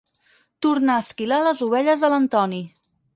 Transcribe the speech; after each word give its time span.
Torna 0.65 0.95
a 0.95 1.03
esquilar 1.05 1.39
les 1.47 1.61
ovelles 1.65 2.07
de 2.07 2.09
l'Antoni. 2.15 2.63